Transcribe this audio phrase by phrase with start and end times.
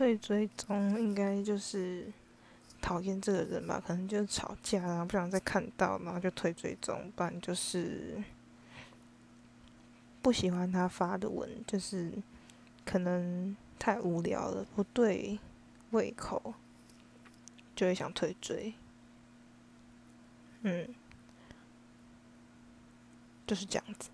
[0.00, 2.10] 退追踪应该就是
[2.80, 8.16] 讨厌这个人吧，可能就是吵架啊，不想再看到，然后就退追踪，不然就是
[10.22, 12.10] 不喜欢他发的文，就是
[12.86, 15.38] 可能太无聊了，不对
[15.90, 16.54] 胃口，
[17.76, 18.72] 就会想退追。
[20.62, 20.94] 嗯。
[23.46, 24.08] 就是这样子。